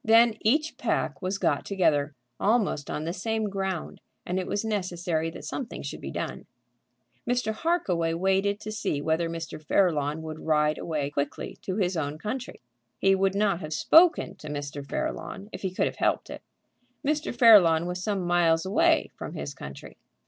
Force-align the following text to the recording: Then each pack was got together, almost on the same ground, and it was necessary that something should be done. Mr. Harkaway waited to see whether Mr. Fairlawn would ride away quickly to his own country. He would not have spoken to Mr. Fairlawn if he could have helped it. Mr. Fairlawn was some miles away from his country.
Then 0.03 0.33
each 0.41 0.77
pack 0.79 1.21
was 1.21 1.37
got 1.37 1.63
together, 1.63 2.15
almost 2.39 2.89
on 2.89 3.03
the 3.03 3.13
same 3.13 3.49
ground, 3.49 4.01
and 4.25 4.39
it 4.39 4.47
was 4.47 4.65
necessary 4.65 5.29
that 5.29 5.45
something 5.45 5.83
should 5.83 6.01
be 6.01 6.09
done. 6.09 6.47
Mr. 7.29 7.53
Harkaway 7.53 8.15
waited 8.15 8.59
to 8.61 8.71
see 8.71 8.99
whether 8.99 9.29
Mr. 9.29 9.63
Fairlawn 9.63 10.23
would 10.23 10.39
ride 10.39 10.79
away 10.79 11.11
quickly 11.11 11.59
to 11.61 11.75
his 11.75 11.95
own 11.95 12.17
country. 12.17 12.61
He 12.97 13.13
would 13.13 13.35
not 13.35 13.59
have 13.59 13.73
spoken 13.73 14.33
to 14.37 14.47
Mr. 14.47 14.83
Fairlawn 14.83 15.49
if 15.53 15.61
he 15.61 15.69
could 15.69 15.85
have 15.85 15.97
helped 15.97 16.31
it. 16.31 16.41
Mr. 17.05 17.31
Fairlawn 17.31 17.85
was 17.85 18.03
some 18.03 18.25
miles 18.25 18.65
away 18.65 19.11
from 19.15 19.35
his 19.35 19.53
country. 19.53 19.97